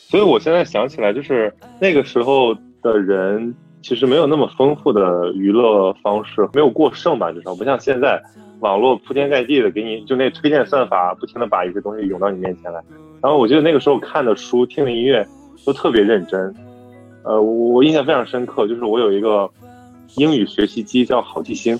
[0.07, 1.51] 所以我现在想起来，就是
[1.81, 2.53] 那个时候
[2.83, 8.21] 的人其实没有那么丰富的娱乐方式，没有过剩吧，至少不像现在，
[8.59, 12.81] 网络铺天盖地的给你，就那推荐算法不停的把一些东西涌到你面前来。
[13.21, 15.25] 然后我记得那个时候看的书、听的音乐
[15.65, 16.53] 都特别认真。
[17.23, 19.49] 呃，我印象非常深刻，就是我有一个
[20.15, 21.77] 英语学习机叫好记星，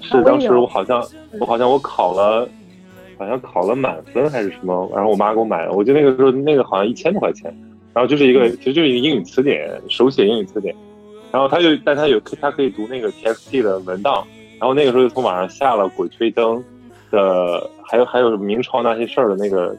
[0.00, 1.04] 是当时我好像
[1.40, 2.48] 我好像我考了，
[3.18, 5.72] 好像考了满分还是什么，然后我妈给我买的。
[5.72, 7.52] 我记得那个时候那个好像一千多块钱，
[7.92, 10.74] 然后就是一个其实就是一个英语词典，手写英语词典。
[11.32, 14.24] 然后它就但它有它可以读那个 TXT 的文档，
[14.64, 16.56] 然后那个时候就从网上下了《鬼吹灯》
[17.10, 19.76] 的，还有还有明朝那些事儿的那个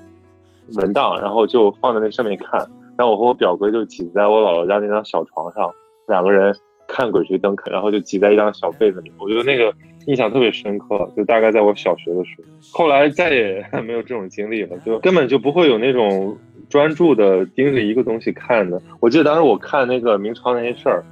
[0.75, 2.59] 文档，然后就放在那上面看。
[2.95, 5.73] 然后我和我表哥就挤在我姥姥家那张小床上，
[6.07, 6.55] 两个人
[6.87, 9.11] 看《鬼吹灯》，然后就挤在一张小被子里。
[9.17, 9.73] 我觉得那个
[10.05, 12.43] 印象特别深刻，就大概在我小学的时候。
[12.71, 16.37] 后来再也 没有这种经历了，就根本就不会有那种
[16.69, 18.79] 专注的盯着一个东西看的。
[18.99, 21.03] 我记得当时我看那个明朝那些事儿，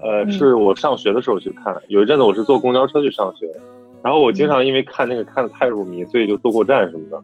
[0.00, 1.74] 呃，是我上学的时候去看。
[1.88, 3.50] 有一阵子我是坐公交车去上学，
[4.02, 7.22] 然后我经常因为看那个看的太入迷，所以就坐过站什么的。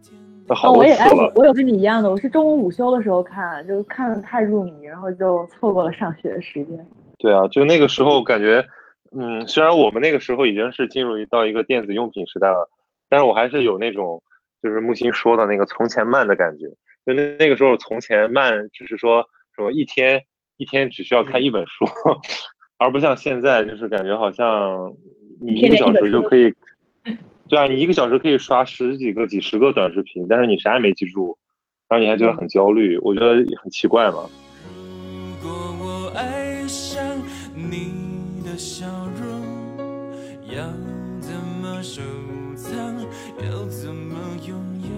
[0.62, 6.86] 哦，我也哎，我有跟你一样的，我是中午午休的时候看，就看的太入迷，然后就错过了上学的时间。
[7.18, 8.66] 对啊，就那个时候感觉，
[9.16, 12.68] 嗯，虽然我们那个时候已经是进入到一个电子用品时代了，
[13.08, 14.22] 但是我还是有那种
[14.62, 16.66] 就是木心说的那个从前慢的感觉。
[17.06, 19.24] 就那那个时候从前慢，只是说
[19.56, 20.22] 什么一天
[20.56, 21.84] 一天只需要看一本书，
[22.82, 24.92] 而不像现在就是感觉好像
[25.40, 26.52] 你一个小时就可以。
[27.48, 31.36] 对啊，你一个小时可以刷十几个、几十个短视频，但是你啥也没记住，
[31.88, 34.24] 然后你还觉得很焦虑，我觉得很奇怪嘛。
[35.42, 37.04] 如果我爱上
[37.54, 37.92] 你
[38.42, 38.86] 的笑
[39.20, 39.42] 容，
[40.48, 40.64] 要
[41.20, 42.00] 怎么收
[42.56, 42.74] 藏？
[43.38, 44.16] 要怎么
[44.48, 44.90] 拥有？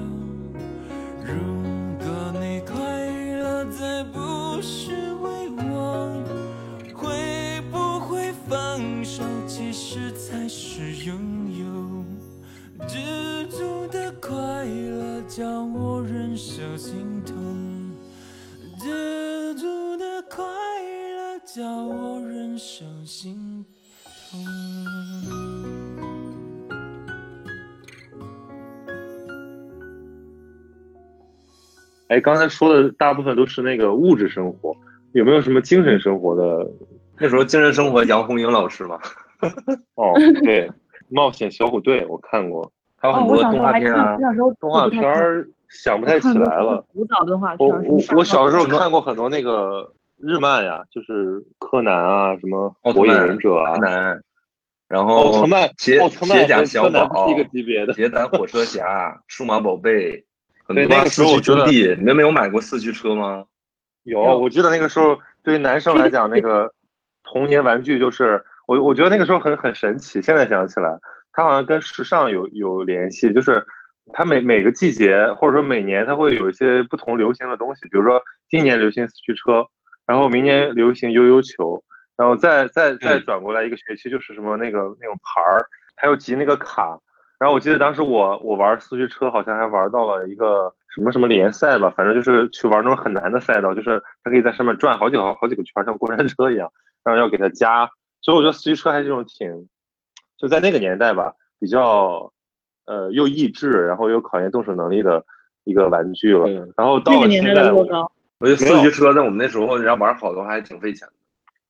[1.26, 1.34] 如
[1.98, 2.06] 果
[2.40, 2.76] 你快
[3.40, 6.23] 乐，再不是为我，
[8.48, 9.22] 放手？
[9.46, 11.16] 其实才是拥
[11.58, 12.04] 有。
[12.86, 17.34] 知足的快乐叫我忍受心痛，
[18.78, 23.64] 知足的快乐叫我忍受心
[24.30, 24.44] 痛。
[32.08, 34.76] 哎，刚才说的大部分都是那个物质生活，
[35.12, 36.70] 有没有什么精神生活的？
[37.18, 38.98] 那时候精神生活杨红樱老师嘛。
[39.94, 40.70] 哦，对。
[41.10, 44.16] 冒险小虎队我看过， 还有很多动画片啊。
[44.58, 46.84] 动画片儿想不太起来了。
[46.94, 47.68] 舞蹈动画片。
[47.68, 54.20] 我我我小时候看过很多那个日漫呀，就是柯南啊，什么火影忍者啊，柯南。
[54.88, 57.92] 然后奥特曼，铁铁甲小宝，一个级别的。
[57.94, 60.24] 铁胆火车侠，数码宝贝，
[60.66, 61.94] 很多四驱兄弟。
[61.98, 63.44] 你们没有买过四驱车吗？
[64.04, 66.72] 有，我记得那个时候对于男生来讲，那个
[67.24, 68.44] 童年玩具就是。
[68.66, 70.98] 我我觉得那个时候很很神奇，现在想起来，
[71.34, 73.62] 它好像跟时尚有有联系，就是
[74.14, 79.66] 它每每个季节或者说每年它会有一些不同流行的东西，比如说今年流行四驱车，
[80.06, 81.84] 然后明年流行悠悠球，
[82.16, 86.98] 然后再再再转过来一个学期就是什么那个那种牌儿，还有集那个卡，
[87.38, 96.72] 然后我记得当时我我玩四驱车好像还玩到了一个什么什么联赛吧，反正就是去玩那种很难的赛道，就是它可以在上面转好几好好几个圈，像过山车一样，
[97.04, 97.88] 然后要给它加。
[98.20, 99.68] 所以我觉得四驱车还是这种挺，
[100.38, 102.32] 就在那个年代吧，比较，
[102.86, 105.24] 呃，又益智，然后又考验动手能力的
[105.64, 106.46] 一个玩具了。
[106.76, 111.14] 然后到了现在，我觉得四驱车在我们那时候，你要玩好的话还挺费钱的，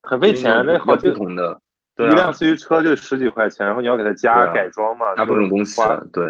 [0.03, 0.63] 很费钱。
[0.65, 1.59] 那好不同的，
[1.97, 5.81] 一辆四驱车就十几块钱，然后你要给它加改装嘛，加各种东西。
[6.11, 6.25] 对。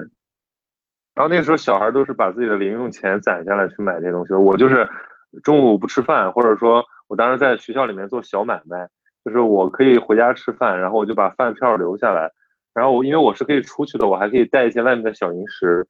[1.13, 4.34] 然后那个时候小孩都是把自己的零用钱攒下来去买这些东西。
[4.34, 4.89] 我就是
[5.44, 8.89] 中午不吃饭，或者说我当时在学校里面做小买卖。
[9.24, 12.32] 就是我可以回家吃饭，然后我就把饭票留下来，
[12.76, 15.88] 然后我因为我是可以出去的，我还可以带一些外面的小零食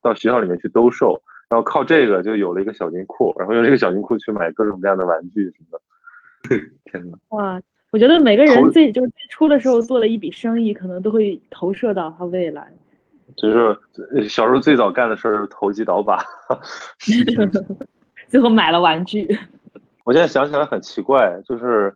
[0.00, 5.80] 到学校里面去兜售，然后靠这个就有了一个小金库，然后用这个小金库去买各种各样的玩具什么的。
[6.90, 7.60] 天呐，哇！
[7.90, 12.72] 我觉得每个人最就是最初的时候做了一笔生意，可能都会投射到他未来。
[13.36, 16.24] 就是小时候最早干的事儿是投机倒把
[18.28, 19.28] 最后买了玩具。
[20.08, 21.94] 我现在想起来很奇怪，就是。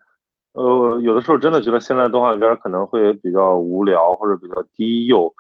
[0.55, 5.33] 呃，有的时候真的觉得现在动画片可能会比较无聊或者比较低幼，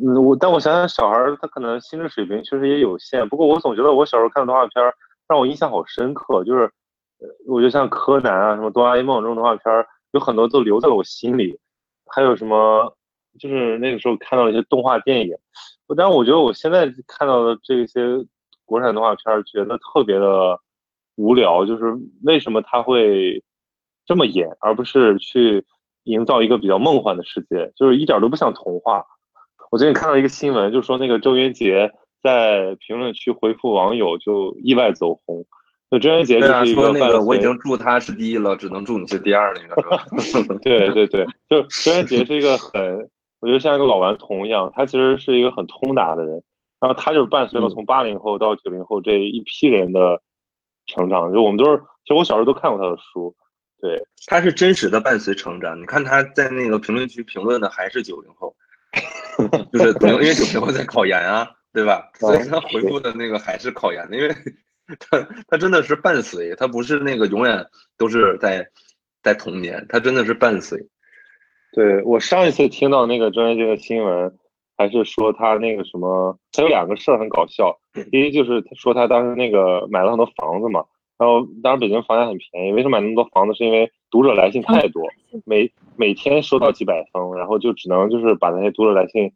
[0.00, 3.28] 嗯，我但我想想小孩他可能心智水平确实也有限。
[3.28, 4.94] 不过我总觉得我小时候看的动画片
[5.26, 6.70] 让我印象好深刻，就是，
[7.18, 9.64] 呃我觉得像柯南啊、什么哆啦 A 梦这种动画片
[10.12, 11.58] 有很多都留在了我心里。
[12.06, 12.96] 还有什么，
[13.40, 15.36] 就是那个时候看到一些动画电影，
[15.96, 18.24] 但是我觉得我现在看到的这些
[18.64, 20.56] 国产动画片觉得特别的
[21.16, 21.84] 无聊，就是
[22.22, 23.42] 为什么他会？
[24.06, 25.64] 这么演，而不是去
[26.02, 29.02] 营造一个比较梦幻的世界，就是一点都不像童话。
[29.70, 31.90] 我最近看到一个新闻，就说那个周元杰
[32.22, 35.46] 在评论区回复网友，就意外走红。
[35.90, 39.82] 那周元杰就是一个那个我已经祝他是第一了，只能祝你是第二那个。
[40.60, 43.08] 对对对，就周元杰是一个很
[43.40, 46.42] 我觉得像一个老顽童一样，他其实是一个很通达的人。
[46.78, 50.20] 然后他就是伴随了从八零后到九零后这一批人的
[50.86, 51.32] 成长。
[51.32, 53.34] 就我们都是，其实我小时候都看过他的书。
[53.80, 55.78] 对，他是真实的伴随成长。
[55.78, 58.56] 你看他在那个评论区评论的还是九零后，
[59.72, 62.10] 就是因为九零后在考研啊，对吧？
[62.18, 64.34] 所以他回复的那个还是考研的，因为
[64.98, 67.66] 他他真的是伴随，他不是那个永远
[67.98, 68.66] 都是在
[69.22, 70.88] 在童年，他真的是伴随。
[71.72, 74.38] 对我上一次听到那个专业界的新闻，
[74.76, 77.78] 还是说他那个什么，他有两个事儿很搞笑。
[78.10, 80.84] 第一就是他说他当时那个买了很多房子嘛，
[81.16, 83.54] 然后当时北京房价很便宜，为什么买那么多房子？
[83.54, 85.02] 是因为读者来信太多，
[85.44, 89.32] 每每天收到几百封，然后就只能就是把那些读者来信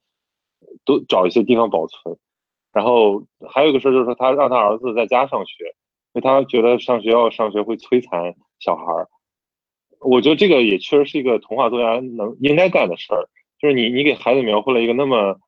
[0.84, 2.16] 都找一些地方保存。
[2.72, 5.64] 然后还有一个事儿就是说他让他儿子在家上学，
[6.12, 9.08] 因为他觉得上学校上学会摧残小孩儿。
[10.00, 13.28] 我觉得这个也确实是一个童话作家能应该干的事儿，
[13.60, 15.38] 就是你你给孩子描绘了一个那么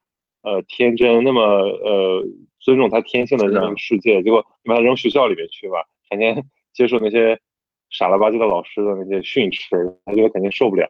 [0.42, 2.24] 呃天真、那么呃
[2.60, 6.44] 尊重他天性的这么一个世界，结果你把他扔学校里面去吧，天天
[6.74, 7.38] 接受那些
[7.90, 10.88] 傻了吧唧的老师的那些训斥，他觉得肯定受不了，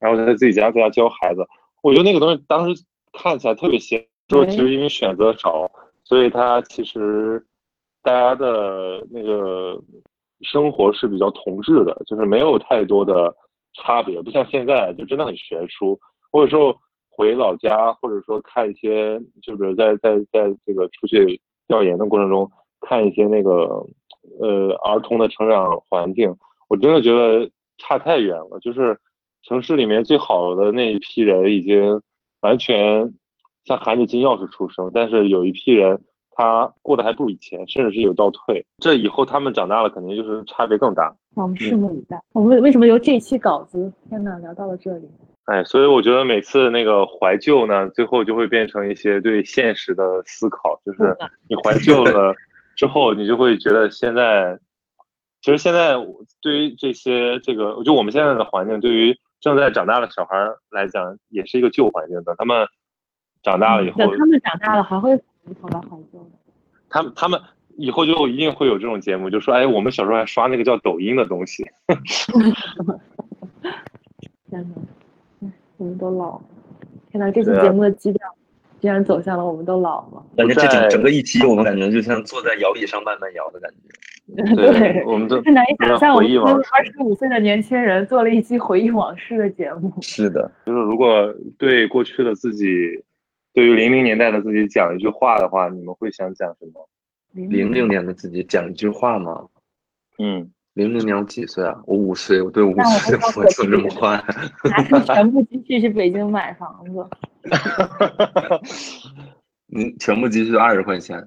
[0.00, 1.46] 然后他在自己家在家教孩子。
[1.82, 5.70] 我觉得那个东西当时看起来特别鲜，说其实因为选择少，
[6.04, 7.44] 所以他其实
[8.02, 9.80] 大家的那个。
[10.42, 13.34] 生活是比较同质的，就是没有太多的
[13.72, 15.98] 差别，不像现在就真的很悬殊。
[16.30, 16.76] 或者说
[17.08, 22.50] 回老家，或者说看一些，就是在在在这个出去调研的过程中，
[22.80, 23.84] 看一些那个
[24.40, 26.34] 呃儿童的成长环境，
[26.68, 28.58] 我真的觉得差太远了。
[28.60, 28.98] 就是
[29.42, 32.00] 城市里面最好的那一批人，已经
[32.40, 33.14] 完全
[33.64, 36.02] 像含着金钥匙出生，但是有一批人。
[36.38, 38.62] 他过得还不如以前，甚至是有倒退。
[38.76, 41.16] 这以后他们长大了，肯定就是差别更大。
[41.34, 42.22] 我们拭目以待。
[42.34, 45.08] 我们为什么由这期稿子，天呐，聊到了这里？
[45.46, 50.80] 哎，所以我觉得每次那个怀旧呢，最后就会变成一些对现实的思考。
[50.84, 51.16] 就是
[51.48, 52.34] 你怀旧了
[52.76, 54.58] 之后，你就会觉得现在，
[55.40, 55.94] 其实现在
[56.42, 60.36] 对于这些这个，就我们现在的环境，对于正在长大的小孩
[60.70, 62.22] 来讲，也是一个旧环境。
[62.24, 62.66] 等他们
[63.42, 65.18] 长大了以后，等他们长大了还会。
[65.62, 66.28] 跑到怀旧
[66.88, 67.40] 他们他们
[67.76, 71.64] 以后就一定会有这种节目，就说哎，我们小时候还刷那个叫抖音的东西。
[75.76, 76.44] 我们都老了。
[77.10, 78.20] 天哪，这期节目的基调
[78.80, 80.24] 竟然走向了我们都老了。
[80.36, 83.76] 感觉这整整个一期，我们感觉就像坐在摇椅上慢慢摇的感觉。
[84.56, 86.30] 对，我们都难以想象，我们
[86.72, 89.92] 二十五岁的年轻人做了一期回忆往事的节目。
[90.00, 92.66] 是的，就是如果对过去的自己。
[93.54, 96.86] 对于零零年代的自己讲一句话的话，你们会想讲什么？
[97.32, 99.46] 零零年的自己讲一句话吗？
[100.18, 101.74] 嗯，零零年我几岁啊？
[101.86, 104.22] 我五岁，我对五岁不会说这么话。
[104.64, 107.08] 拿出全部积蓄去北京买房子。
[109.68, 111.26] 你全部积蓄二十块钱。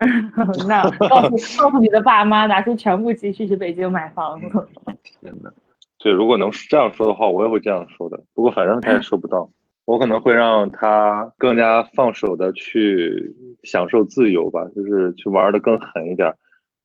[0.66, 4.46] 那告诉告诉你的爸妈，拿出全部积蓄去北京买房子。
[5.02, 5.50] 天呐。
[5.98, 8.18] 对，如果能这样说的话，我也会这样说的。
[8.32, 9.50] 不过反正他也收不到。
[9.84, 16.34] 我可能会让他更加放手的去享受自由吧，就是去玩的更狠一点。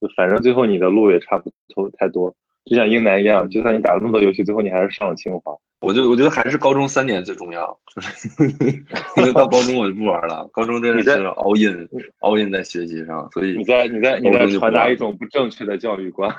[0.08, 2.34] 就反正最后你的路也差不多太多，
[2.66, 5.56] 就像英男一样，就算你打了那么多游戏，最后你还是上了清华。
[5.82, 7.78] 我就我觉得还是高中三年最重要，
[9.18, 10.48] 因为到高中我就不玩了。
[10.52, 11.88] 高中真的是 all in
[12.20, 16.34] all in 在学习上，所以你在你在你在传达一种不正确的教育观。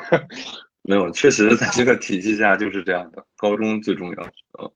[0.82, 4.22] 没有，确实在这个体系下就是这样的，高中最重要。
[4.58, 4.70] 嗯。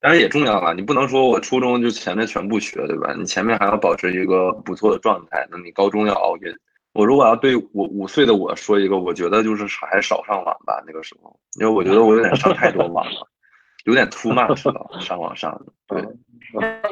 [0.00, 3.14] 当然也重要了，你不能说我初中就前面全部学，对吧？
[3.18, 5.46] 你前面还要保持一个不错的状态。
[5.50, 6.54] 那你高中要熬夜。
[6.94, 10.82] 我如果要对我五岁的我说一个，我觉得就是还少上网吧。
[10.86, 13.28] 那个时候，因为我觉得我有点上太多网了，
[13.84, 15.72] 有点 too much 了，上网上的。
[15.88, 16.00] 对，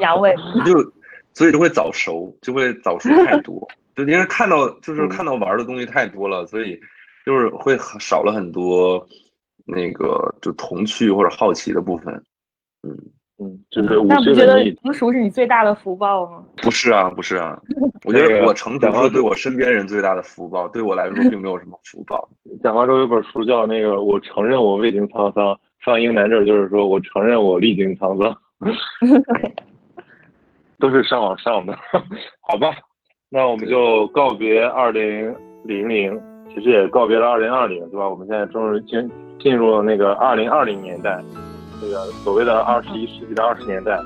[0.01, 0.35] 阳痿。
[0.65, 0.93] 就
[1.33, 3.67] 所以就会早熟，就会早熟太多。
[3.95, 6.77] 就因为看到就是看到玩的东西太多了，所以
[7.25, 9.07] 就是会少了很多
[9.65, 12.13] 那个就童趣或者好奇的部分。
[12.85, 12.97] 嗯
[13.43, 16.43] 嗯，就是那不觉得成熟是你最大的福报吗？
[16.61, 17.59] 不是啊，不是啊，
[18.05, 22.29] 我觉得我成熟是对我身边人最大的福报，对我来说并没有什么福报。
[22.63, 25.57] 蒋方舟有本书叫那个，我承认我未经沧桑。
[25.83, 28.37] 放英男这儿就是说我承认我历经沧桑。
[30.79, 31.77] 都是上网上的，
[32.41, 32.73] 好吧？
[33.29, 35.33] 那我们就告别二零
[35.63, 36.21] 零零，
[36.53, 38.07] 其实也告别了二零二零，对吧？
[38.07, 41.21] 我们现在终于进进入了那个二零二零年代。
[41.81, 43.99] 这个所谓的二十一世纪的二十年代，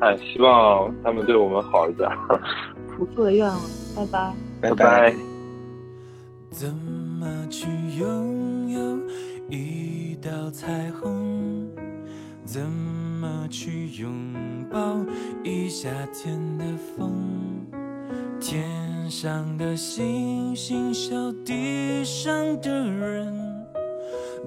[0.00, 2.08] 哎，希望他们对我们好一点。
[2.96, 3.60] 不错的愿望，
[3.96, 5.14] 拜拜，拜拜。
[6.50, 7.66] 怎么去
[7.98, 8.98] 拥有
[9.50, 11.68] 一道彩虹？
[12.44, 14.12] 怎么去拥
[14.70, 14.78] 抱
[15.42, 16.64] 一夏天的
[16.96, 17.12] 风？
[18.38, 23.53] 天上的星星，笑地上的人。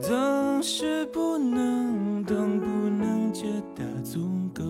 [0.01, 3.45] 总是不能懂不能觉
[3.75, 4.19] 得足
[4.53, 4.63] 够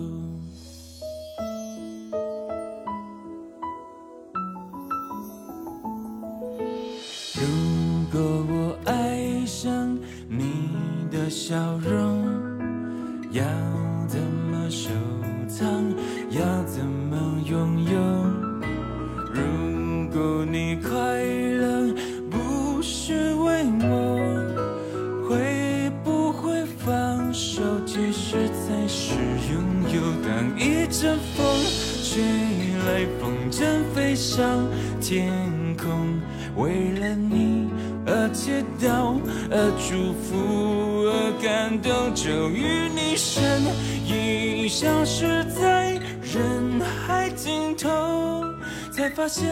[49.28, 49.44] 笑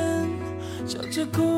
[1.10, 1.55] 着哭。